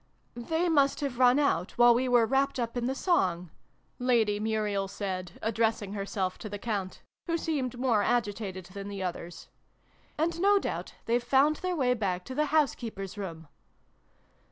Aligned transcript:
251" 0.33 0.61
They 0.63 0.67
must 0.67 0.99
have 1.01 1.19
run 1.19 1.37
out, 1.37 1.77
while 1.77 1.93
we 1.93 2.09
were 2.09 2.25
wrapped 2.25 2.59
up 2.59 2.75
in 2.75 2.87
the 2.87 2.95
song," 2.95 3.51
Lady 3.99 4.39
Muriel 4.39 4.87
said, 4.87 5.33
addressing 5.43 5.93
herself 5.93 6.39
to 6.39 6.49
the 6.49 6.57
Count, 6.57 7.03
who 7.27 7.37
seemed 7.37 7.77
more 7.77 8.01
agitated 8.01 8.65
than 8.73 8.87
the 8.87 9.03
others; 9.03 9.47
"and 10.17 10.41
no 10.41 10.57
doubt 10.57 10.95
they've 11.05 11.21
found 11.23 11.57
their 11.57 11.75
way 11.75 11.93
back 11.93 12.25
to 12.25 12.33
the 12.33 12.45
house 12.45 12.73
keeper's 12.73 13.15
room." 13.15 13.47